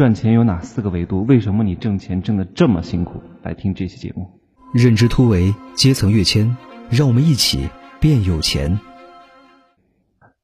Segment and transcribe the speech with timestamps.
[0.00, 1.26] 赚钱有哪四个维度？
[1.26, 3.20] 为什么你挣钱挣得这么辛苦？
[3.42, 4.40] 来听这期节目。
[4.72, 6.56] 认知突围，阶层跃迁，
[6.88, 7.68] 让我们一起
[8.00, 8.80] 变有钱。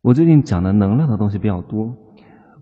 [0.03, 1.97] 我最近讲的能量的东西比较多，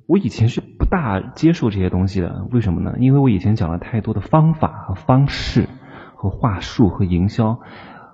[0.06, 2.46] 我以前是不大接受这些东西的。
[2.52, 2.94] 为什么呢？
[3.00, 5.68] 因为我以前讲了太多的方法和方式
[6.14, 7.58] 和话术和营销。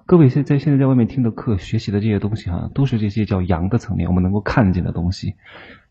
[0.07, 5.35] 各位现在现在在外面听的课、学习的这些东西哈，都是这些叫阳的层面，我们能够看见的东西。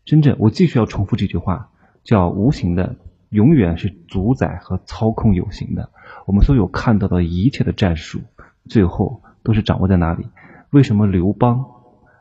[0.04, 1.68] 真正，我继续要重复这句话，
[2.02, 2.96] 叫无形的
[3.28, 5.90] 永远是主宰和操控有形的。
[6.26, 8.20] 我们所有看到的一切的战术，
[8.68, 10.26] 最后都是掌握在哪里？
[10.70, 11.66] 为什么刘邦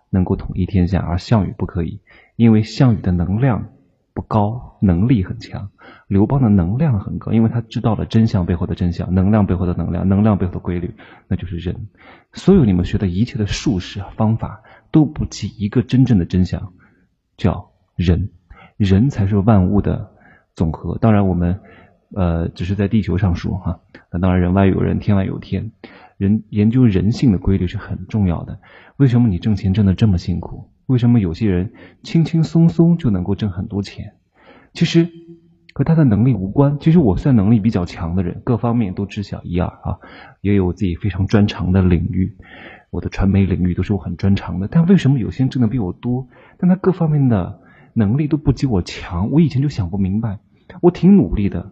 [0.09, 2.01] 能够统一天下，而项羽不可以？
[2.35, 3.69] 因为项羽的能量
[4.13, 5.69] 不高，能力很强。
[6.07, 10.95] 刘邦的能量很高，因为他知道了真相背后的真相，能量背后的能量，能量背后的规律，
[11.27, 11.87] 那就是人。
[12.33, 16.73] 所有你们学的一切的术士方法都不及一个真正的真相，
[17.37, 18.31] 叫人，
[18.79, 20.09] 人才是万物的
[20.55, 20.97] 总和。
[20.97, 21.59] 当然，我们
[22.15, 25.71] 呃只是在地球上说哈，那当然人外有人，天外有天。
[26.17, 28.59] 人研究人性的规律是很重要的。
[28.95, 30.69] 为什么你挣钱挣得这么辛苦？
[30.85, 34.13] 为什么有些人轻轻松松就能够挣很多钱？
[34.73, 35.09] 其实。
[35.71, 36.77] 和他的能力无关。
[36.81, 39.99] 其实我算能力比较强的人，各方面都知晓一二啊，
[40.41, 42.35] 也有我自己非常专长的领域。
[42.89, 44.67] 我的传媒领域都是我很专长的。
[44.67, 47.61] 但为什么有些人挣的比我多，但他各方面的
[47.99, 49.29] 能力都不及我强？
[49.29, 50.39] 我以前就想不明白。
[50.81, 51.71] 我挺努力的，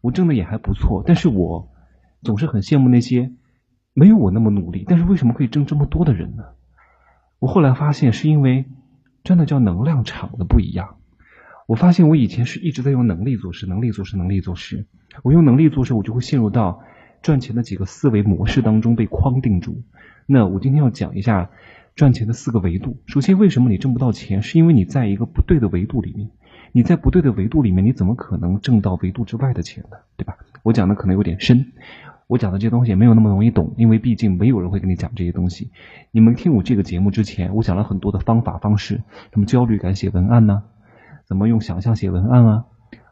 [0.00, 1.70] 我挣的也还不错，但是我
[2.22, 3.32] 总是很羡慕那些
[3.94, 6.44] 没有我那么努力，但是为什么可以挣这么多的人呢？
[7.38, 8.66] 我后来发现，是因为
[9.22, 10.96] 真的叫能量场的不一样。
[11.66, 14.86] 我发现我以前是一直在用能力做事，能力做事，能力做事。
[15.22, 16.82] 我用能力做事，我就会陷入到
[17.22, 19.82] 赚钱的几个思维模式当中被框定住。
[20.26, 21.50] 那我今天要讲一下
[22.00, 22.96] 赚钱的四个维度。
[23.04, 24.40] 首先，为什么你挣不到钱？
[24.40, 26.30] 是因为你在一个不对的维度里面。
[26.72, 29.98] 你在不对的维度里面，你怎么可能挣到维度之外的钱呢？
[30.16, 30.38] 对吧？
[30.62, 31.72] 我讲的可能有点深，
[32.26, 35.72] 我讲的这些东西也没有那么容易懂，因为毕竟没有人会跟你讲这些东西。
[36.10, 39.02] 你们听我这个节目之前，我讲了很多的方法方式，
[39.34, 40.62] 什么焦虑感写文案呢？
[41.26, 42.64] 怎么用想象写文案啊？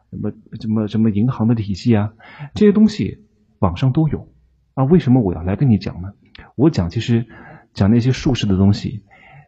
[0.09, 2.13] 什么什么什么银行的体系啊？
[2.55, 3.27] 这些东西
[3.59, 4.29] 网上都有
[4.73, 4.83] 啊。
[4.83, 6.13] 为什么我要来跟你讲呢？
[6.55, 7.27] 我讲其实
[7.73, 9.03] 讲那些术士的东西，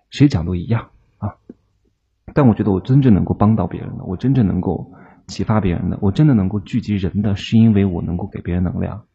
[0.09, 1.36] 谁讲都一样啊。
[2.34, 4.94] 但我觉得我真正能够帮到别人的，我真正能够
[5.28, 9.06] 启发别人的，我真的能够聚集人的，是因为我能够给别人能量。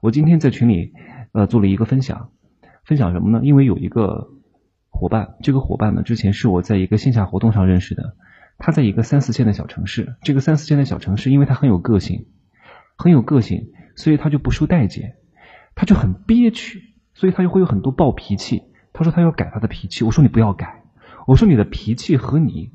[0.00, 0.92] 我今天在群里
[1.32, 2.30] 呃做了一个分享，
[2.84, 3.40] 分享什么呢？
[3.42, 4.30] 因为有一个
[4.88, 8.16] 伙伴，这个伙伴呢之前是我在一个线下活动上认识的。
[8.56, 12.26] 他在一个三四线的小城市，这个三四线的小城市，因为他很有个性，
[12.96, 15.16] 很有个性，所以他就不受待见，
[15.74, 18.64] 他就很憋屈，所以他就会有很多暴脾气。
[18.92, 20.84] 他说他要改他的脾气，我说你不要改，
[21.26, 22.70] 我说你的脾气和你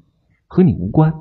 [0.47, 1.13] 和你无关，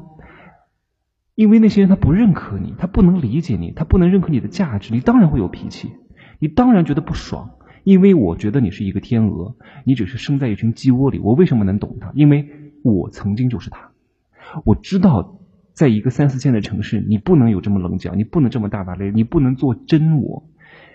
[1.35, 5.93] 因为那些人他不认可你，他不能理解你，他不能认可你的价值，你当然会有脾气，
[6.41, 7.51] 你当然觉得不爽，
[7.85, 11.21] 因为我觉得你是一个天鹅，你只是生在一群鸡窝里。
[11.21, 12.11] 我为什么能懂他？
[12.15, 12.49] 因为
[12.83, 13.93] 我曾经就是他。
[14.65, 15.39] 我知道，
[15.75, 20.49] 在一个三四线的城市，你不能有这么棱角，你不能这么大大咧咧，你不能做真我，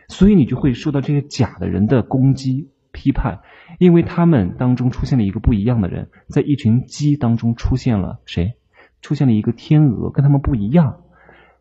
[0.08, 3.40] 所以你就会受到这些假的人的攻击、批判，
[3.80, 8.56] 因为他们当中出现了一个不一样的人，在一群鸡当中出现了谁？
[9.02, 11.02] 出现了一个天鹅，跟他们不一样。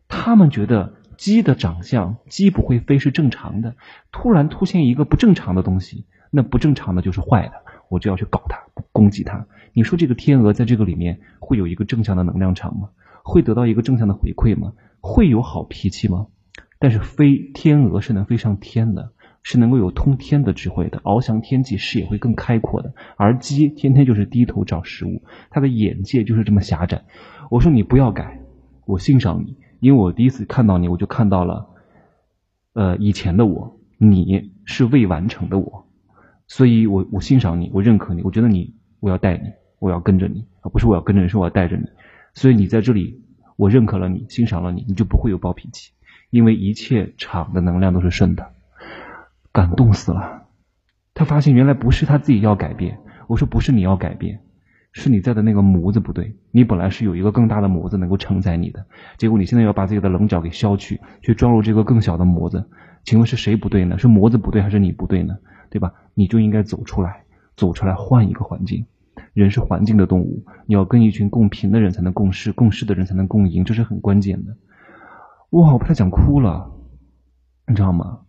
[0.07, 3.75] 他们觉得鸡的长相，鸡不会飞是正常的，
[4.11, 7.53] 突然出现一个不正常的东西，那不正常的就是坏的，
[7.89, 8.59] 我就要去搞它，
[8.91, 9.45] 攻击它。
[9.73, 12.89] 你说这个天鹅在这个里面会有一个正向的能量场吗？
[13.23, 14.73] 会得到一个正向的回馈吗？
[15.01, 16.27] 会有好脾气吗？
[16.83, 22.93] 但是飞天鹅是能飞上天的，是能够有通天的智慧的，翱翔天际，视野会更开阔的。
[23.15, 27.05] 而鸡天天就是低头找食物，它的眼界就是这么狭窄。
[27.49, 28.41] 我说你不要改，
[28.85, 31.69] 我欣赏你，因为我第一次看到你，我就看到了，
[32.73, 35.87] 呃，以前的我，你是未完成的我，
[36.47, 39.43] 所以我我欣赏你，我认可你，我觉得你，我要带你。
[39.79, 41.83] 我要跟着你，而不是我要跟着你，是我要带着你。
[42.33, 43.21] 所以你在这里，
[43.55, 45.93] 我认可了你，欣赏了你，你就不会有暴脾气，
[46.33, 48.53] 因为一切场的能量都是顺的。
[49.51, 50.47] 感动死了，
[51.13, 52.97] 他发现原来不是他自己要改变。
[53.27, 54.39] 我说不是你要改变，
[54.93, 56.35] 是你在的那个模子不对。
[56.49, 58.87] 你本来是有一个更大的模子能够承载你的，
[59.19, 62.67] 结果你现在要把自己的棱角给削去，去装入这个更小的模子。
[63.03, 63.99] 请问是谁不对呢？
[63.99, 65.37] 是模子不对还是你不对呢？
[65.69, 65.93] 对吧？
[66.15, 67.25] 你就应该走出来，
[67.55, 68.87] 走出来换一个环境。
[69.35, 74.57] 人是环境的动物，你要跟一群共频的人才能共事，共事的人才能共赢，这是很关键的。
[75.53, 76.71] 哇，我被他讲哭了，
[77.67, 78.21] 你知道吗？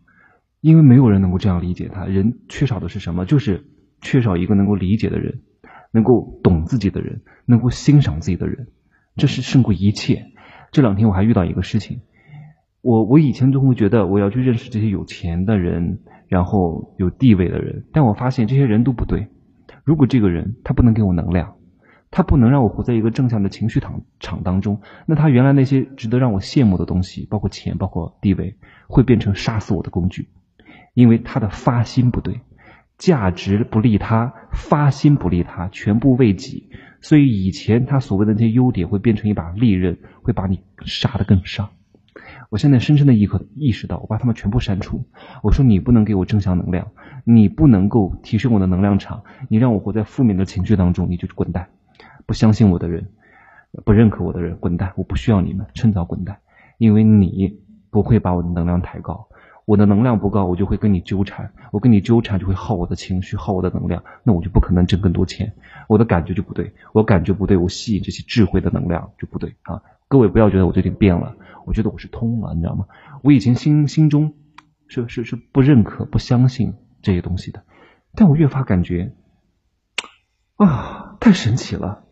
[0.60, 2.04] 因为没有人能够这样理解他。
[2.04, 3.24] 人缺少的是什么？
[3.24, 3.64] 就是
[4.02, 5.40] 缺少一个能够理解的人，
[5.90, 8.68] 能够懂自己的人，能够欣赏自己的人。
[9.16, 10.26] 这是胜过一切。
[10.70, 12.02] 这两天我还遇到一个事情，
[12.82, 19.28] 我我以前都会觉得我要去认识这些有钱的人，然后有地位的人，但我发现这些人都不对。
[19.82, 21.56] 如果这个人他不能给我能量，
[22.16, 28.56] 他不能让我活在一个正向的情绪场场当中，那他原来那些值得让我羡慕的东西，包括钱，包括地位，
[28.86, 30.28] 会变成杀死我的工具，
[30.94, 32.42] 因为他的发心不对，
[32.98, 36.70] 价值不利他，发心不利他，全部为己，
[37.00, 41.70] 所以以前他所谓的那些优点会变成一把利刃，会把你杀得更伤。
[42.48, 45.04] 我现在深深的意可意识到，我把他们全部删除。
[45.42, 46.92] 我说你不能给我正向能量，
[47.24, 51.70] 你不能够提升我的能量场，你让我活在负面的情绪当中，你就滚蛋。
[52.26, 53.10] 不相信我的人，
[53.84, 54.92] 不认可我的人，滚蛋！
[54.96, 56.38] 我不需要你们，趁早滚蛋！
[56.78, 57.60] 因为你
[57.90, 59.28] 不会把我的能量抬高，
[59.64, 65.54] 我的能量不高，我就会跟你纠缠，我跟你纠缠就会耗我的情绪，耗我的能量，那我就不可能挣更多钱。
[65.88, 69.82] 我的感觉就不对，我感觉不对，我吸引这些智慧的能量就不对啊！
[70.08, 71.36] 各位不要觉得我最近变了，
[71.66, 72.86] 我觉得我是通了，你知道吗？
[73.22, 74.34] 我以前心心中
[74.86, 77.64] 是是是不认可、不相信这些东西的，
[78.14, 79.12] 但我越发感觉
[80.56, 82.03] 啊，太神奇了！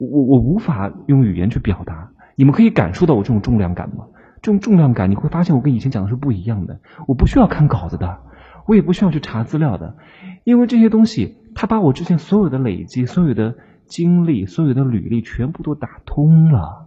[0.00, 4.06] 我我无法用语言去表达，你们可以感受到我这种重量感吗？
[4.40, 6.80] 这种重量感，你会发现我跟以前讲的是不一样的。
[7.06, 8.20] 我不需要看稿子的，
[8.66, 9.96] 我也不需要去查资料的，
[10.44, 16.86] 因为这些东西，它把我之前所有的累积、所有的经历、所有的履历全部都打通了。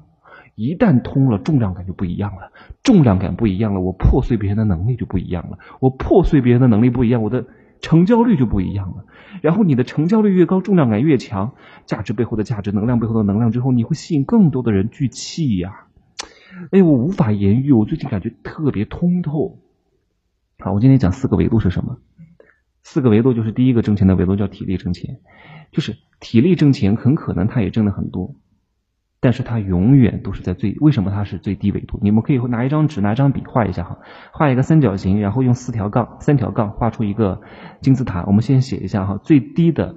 [0.55, 2.51] 一旦通了，重量感就不一样了。
[2.81, 5.59] 重量感不一样了，我破碎别人的能力就不一样了。
[5.79, 7.45] 我破碎别人的能力不一样，我的。
[7.83, 9.05] 成交率就不一样了，
[9.41, 11.53] 然后你的成交率越高，重量感越强，
[11.85, 15.87] 价值背后的价值，能量背后的能量之后，你会吸引更多的人聚气呀！
[16.71, 19.59] 哎，我无法言喻，我最近感觉特别通透。
[20.59, 21.97] 好，我今天讲四个维度是什么？
[22.83, 25.19] 四个维度就是第一个挣钱的维度叫体力挣钱，
[25.71, 28.33] 就是体力挣钱，很可能他也挣的很多。
[29.23, 31.97] 但是它永远都是在最为什么它是最低纬度？
[32.01, 33.99] 你们可以拿一张纸，拿一张笔画一下哈，
[34.33, 37.39] 画一个三角形，然后用四条杠，三条杠画出一个
[37.79, 38.25] 金字塔。
[38.27, 39.95] 我们先写一下哈，最低的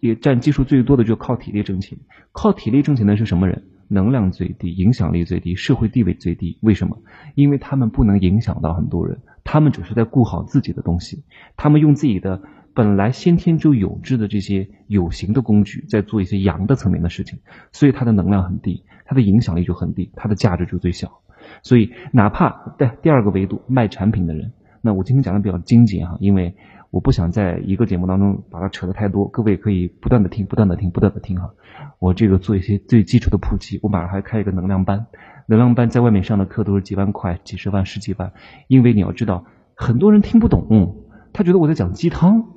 [0.00, 1.98] 也占基数最多的就靠体力挣钱。
[2.32, 3.64] 靠体力挣钱的是什么人？
[3.88, 6.56] 能量最低，影响力最低，社会地位最低。
[6.62, 6.96] 为什么？
[7.34, 11.22] 因为他们不能影响到很多人，他们只是在顾好自己的东西，
[11.58, 12.40] 他们用自己的。
[12.74, 17.38] 本来先天就有质的这些有形的工具，在做一些阳的层面的事情，
[17.70, 21.20] 所以它的能量很低，它的影响力就很低，它的价值就最小。
[21.62, 26.56] 所以哪怕在第二个维度卖产品的人，那我今天讲的比较精简哈，因为
[26.90, 31.52] 我不想在一个节目当中把它扯得太多，各位可以不断的听，不断的听，不断的听哈。
[32.00, 35.06] 我这个做一些最基础的普及，我马上还开一个能量班，
[35.46, 38.32] 能量班在外面上的课都是几万块、几十万、十几万，
[38.66, 39.44] 因为你要知道，
[39.76, 42.53] 很多人听不懂，他觉得我在讲鸡汤。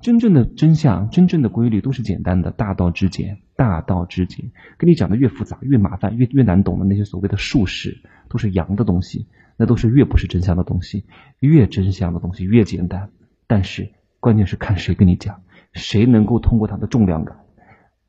[0.00, 4.52] 真正的真相，真正的规律都是简单的，大道至简，大道至简。
[4.76, 11.04] 跟你讲的越复杂、越麻烦、越越难懂的那些所谓的术士，都是阳的东西，那都是越不是真相的东西。
[11.40, 13.10] 越真相的东西越简单，
[13.48, 13.90] 但是
[14.20, 15.42] 关键是看谁跟你讲，
[15.72, 17.36] 谁能够通过他的重量感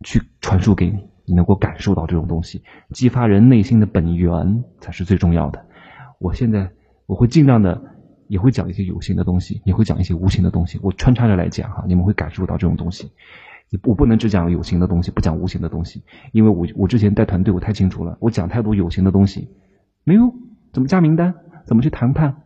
[0.04, 5.66] 去传输给你，你能够感受到这种东西，激发人内心的本源才是最重要的。
[6.20, 6.70] 我现在
[7.08, 7.96] 我会尽量的。
[8.30, 10.80] 也会讲一些有形的东西，也会讲一些无形的东西。
[10.82, 13.12] 我穿插着来讲哈，你们会感受到这种东西。
[13.84, 18.18] 我不能只讲有形的东西，不讲无形的东西，因为我我之前带团队，我太清楚了。
[18.22, 19.50] 我讲太多有形的东西，
[20.04, 20.34] 没有
[20.72, 21.34] 怎么加名单，
[21.66, 22.44] 怎么去谈判，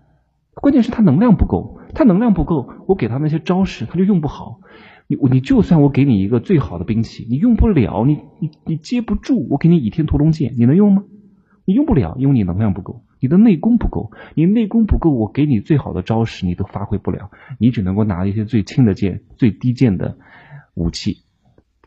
[0.55, 4.61] 关键是他能量不够，他能量不够，我给他那些招式他就用不好。
[5.07, 9.47] 你你就算我给你一个最好的兵器，你用不了，你你你接不住。
[9.49, 11.03] 我给你倚天屠龙剑，你能用吗？
[11.65, 13.03] 你用不了，因为你能量不够。
[13.23, 20.17] 你的内功不够，你内功不够，我给你最好的招式你都发挥不了，你只能够拿一些最轻的剑、最低剑的
[20.73, 21.19] 武器，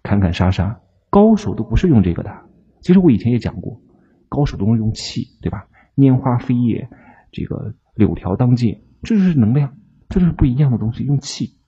[0.03, 0.81] 砍砍杀杀。
[1.11, 2.35] 高手都不是用这个的。
[2.81, 3.83] 其实我以前也讲过，
[4.31, 5.67] 高手都是用气，对吧？
[5.95, 6.89] 拈花飞叶，
[7.33, 9.77] 这个柳条当剑，这就是能量，
[10.09, 11.05] 这就是不一样的东西。
[11.05, 11.59] 用气，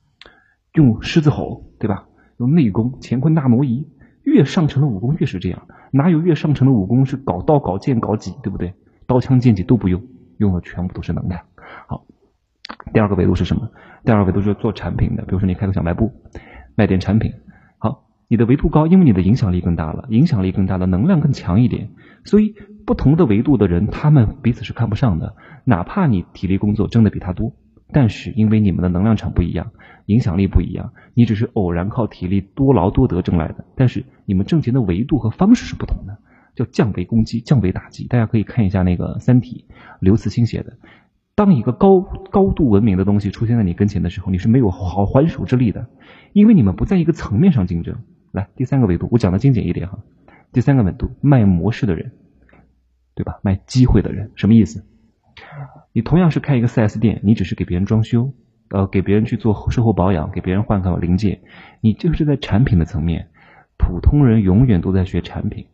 [0.72, 2.08] 用狮子吼，对吧？
[2.38, 3.86] 用内功，乾坤大挪移。
[4.24, 8.72] 越上乘的武功越是这样，哪有越上乘的武功是搞刀、搞剑、搞戟，对不对？
[9.08, 10.02] 刀枪剑戟都不用，
[10.36, 11.40] 用的全部都是能量。
[11.86, 12.04] 好，
[12.92, 13.70] 第二个维度是什么？
[14.04, 16.12] 第二个维度就是做产品的，比如说你开个小卖部，
[16.76, 17.32] 卖点产品。
[17.78, 21.88] 好，你的维度高，因为你的影响力更大了，影响力更大了，能量更强一点。
[22.24, 25.34] 所以不同的维度的人，他们彼此是看不上的。
[25.64, 27.54] 哪怕你体力工作挣的比他多，
[27.90, 29.72] 但是因为你们的能量场不一样，
[30.04, 36.18] 影响力不一样，你只是偶然靠体力多劳多得挣来的，但是你们挣钱的维度和方式是不同的。
[36.58, 38.08] 叫降维攻击，降维打击。
[38.08, 39.66] 大家可以看一下那个《三体》，
[40.00, 40.76] 刘慈欣写的。
[41.36, 42.00] 当一个高
[42.32, 45.86] 高度文明的东西出现在你跟前的时候，你是没有好还手之力的，
[46.32, 48.02] 因为你们不在一个层面上竞争。
[48.32, 50.00] 来，第三个维度，我讲的精简一点哈。
[50.52, 52.10] 第三个维度，卖模式的人，
[53.14, 53.38] 对吧？
[53.42, 54.84] 卖机会的人什么意思？
[55.92, 58.32] 你同样是开一个 4S 店，你只是给别人装修，
[58.70, 61.40] 呃，给别人去做售后保养，给别人换个零件，
[61.80, 63.28] 你就是在产品的层面。
[63.78, 65.68] 普通人永远都在学产品，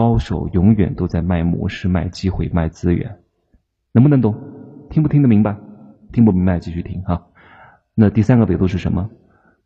[0.00, 3.18] 高手永远都在卖模式、卖机会、卖资源。
[3.92, 4.34] 能不能懂？
[4.88, 5.58] 听不听得明白？
[6.10, 7.26] 听不明白继续听哈。
[7.94, 9.10] 那第三个维度是什么？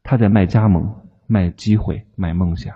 [0.03, 0.93] 他在卖加盟、
[1.29, 2.75] 卖机会、卖梦想，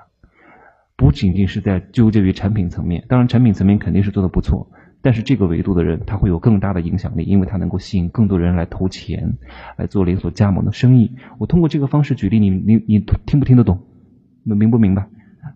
[0.94, 3.04] 不仅仅是在纠结于产品层面。
[3.08, 4.70] 当然，产品层面肯定是做的不错。
[5.02, 9.36] 但是这个维度的人，他会有更大的影响力，因为他能够吸引更多人来投钱，
[9.76, 11.16] 来做连锁加盟的生意。
[11.38, 13.80] 我通过这个方式举例，你你你听不听得懂？
[14.44, 15.08] 明不明白？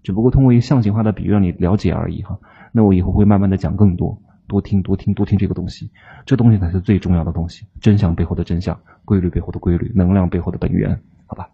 [0.03, 2.39] 只不过通过一个象形化的比喻让你了解而已哈。
[2.73, 5.91] 那我以后会慢慢的讲更多，多听多听多听这个东西，
[6.27, 7.67] 这东西才是最重要的东西。
[7.81, 11.49] 真相背后的真相，规律背后的规律，能量背后的本源，好吧？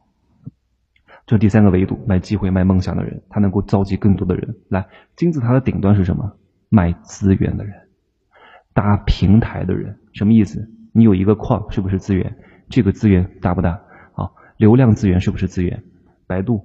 [1.27, 4.87] 这第三个维度，卖机会卖梦想的人，他能够召集更多的人来。
[5.15, 6.33] 金字塔的顶端是什么？
[6.71, 7.75] 卖资源的人，
[8.73, 10.71] 搭平台的人，什么意思？
[10.93, 12.37] 你有一个矿，是不是资源？
[12.71, 13.81] 这个资源大不大？
[14.13, 15.83] 好，流量资源是不是资源？
[16.27, 16.65] 百度、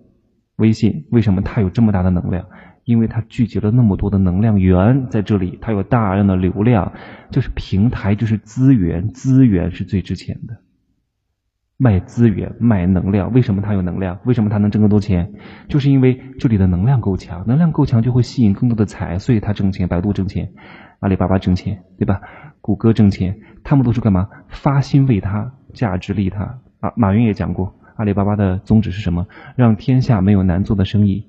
[0.57, 2.45] 微信，为什么它有这么大的能量？
[2.85, 6.91] 因为它聚集了那么多的能量源在这里，它有大量的流量，
[7.31, 10.57] 就是平台，就是资源，资源是最值钱的。
[11.77, 14.19] 卖资源，卖能量，为什么它有能量？
[14.25, 15.33] 为什么它能挣更多钱？
[15.69, 19.87] 就是因为这里的能量够强，能量够强就会吸引更多的财，所以它挣钱。
[19.87, 20.51] 百度挣钱，
[20.99, 22.21] 阿里巴巴挣钱，对吧？
[22.61, 24.29] 谷歌挣钱，他们都是干嘛？
[24.49, 26.59] 发心为他，价值利他。
[26.79, 29.27] 啊，马云也讲过，阿里巴巴的宗旨是什么？
[29.55, 31.27] 让天下没有难做的生意，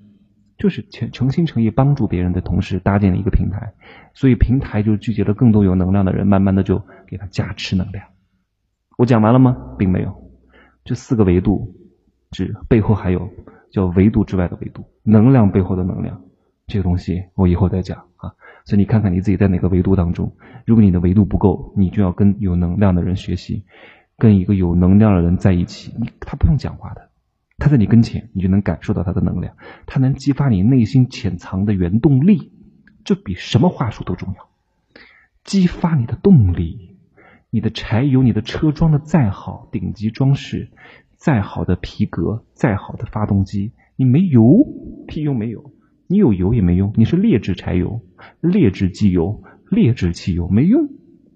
[0.57, 3.75] 就是诚诚心诚意帮助别人的同时搭建了一个平台，
[4.15, 8.07] 所以平台就聚集了更多有能量的人，慢慢的就给他加持能量。
[8.97, 9.57] 我讲完了吗？
[9.79, 10.15] 并没有。
[10.85, 11.75] 这四个维度，
[12.31, 13.31] 指背后还有
[13.71, 16.23] 叫维度之外的维度，能量背后的能量，
[16.67, 18.35] 这个东西我以后再讲啊。
[18.65, 23.65] 所以你看看你自己在哪个维度当中，如果你的维度不够，你就要跟有能量的人学习，
[24.17, 27.11] 跟一个有能量的人在一起，你他不用讲话的，
[27.59, 29.57] 他在你跟前，你就能感受到他的能量，
[29.87, 32.53] 他能激发你内心潜藏的原动力，
[33.05, 34.49] 这比什么话术都重要，
[35.43, 36.91] 激发你的动力。
[37.51, 40.71] 你的柴油，你的车装的再好，顶级装饰，
[41.15, 44.43] 再好的皮革，再好的发动机，你没油，
[45.07, 45.71] 屁用没有。
[46.09, 48.01] 你有油也没用，你是劣质柴油、
[48.41, 50.89] 劣质机油、劣质汽油，没用，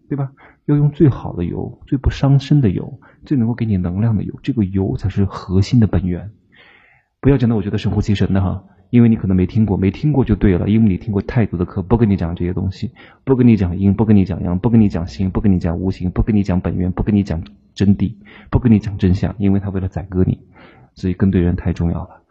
[0.08, 0.32] 对吧？
[0.68, 6.30] 要用最好的油，最不伤身的油，最能够给你能量的油，这个油才是核心的本源。
[7.20, 8.64] 不要讲的，我觉得神乎其神的哈。
[8.90, 10.68] 因为你可能没听过，没听过就对了。
[10.68, 12.92] 因为你听过太多的课，不跟你讲这些东西，
[13.24, 17.42] 不跟你讲因，不跟你讲阳，不跟你讲心，不跟你讲无形，不跟你讲本源，不跟你讲
[17.74, 18.14] 真谛，
[18.50, 19.34] 不跟你讲真相。
[19.38, 20.38] 因为他为了宰割你，
[20.94, 22.22] 所以跟对人太重要了。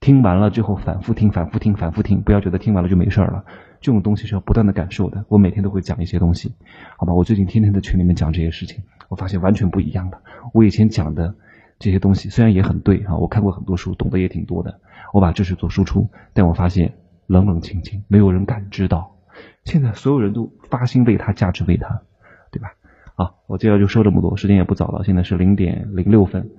[0.00, 3.44] 听完了之后，反复听，反复听，反复听，不要觉得听完了就没事了。
[3.80, 5.24] 这种东西是要不断的感受的。
[5.28, 6.54] 我每天都会讲一些东西，
[6.96, 7.14] 好吧？
[7.14, 10.20] 我最近天天在群里面讲这些事情，我发现完全不一样的。
[10.52, 11.34] 我以前讲的
[11.78, 14.80] 这些东西虽然也很对啊，我看过很多书，懂得也挺多的。
[15.12, 16.94] 我把知识做输出，但我发现
[17.26, 19.16] 冷冷清清，没有人敢知道。
[19.64, 22.02] 现在所有人都发心为他，价值为他，
[22.50, 22.74] 对吧？
[23.14, 26.50] 好，我今儿就说这么多，时间也不早了，现在是零点零六分，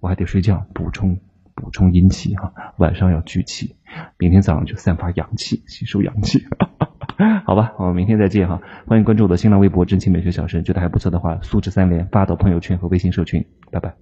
[0.00, 1.18] 我还得睡觉，补充
[1.56, 3.74] 补充阴气哈，晚上要聚气，
[4.18, 6.46] 明天早上就散发阳气，吸收阳气。
[7.44, 13.96] 好吧，我们明天再见哈，欢迎关注我的新浪微博“真情美学小生”，觉得还不错的话，素质三连发到朋友圈和微信社群，拜拜。